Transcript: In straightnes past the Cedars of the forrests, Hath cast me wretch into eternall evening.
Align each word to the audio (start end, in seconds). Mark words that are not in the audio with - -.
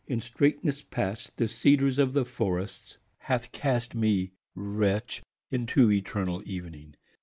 In 0.07 0.19
straightnes 0.19 0.81
past 0.89 1.37
the 1.37 1.47
Cedars 1.47 1.99
of 1.99 2.13
the 2.13 2.25
forrests, 2.25 2.97
Hath 3.19 3.51
cast 3.51 3.93
me 3.93 4.31
wretch 4.55 5.21
into 5.51 5.91
eternall 5.91 6.41
evening. 6.43 6.95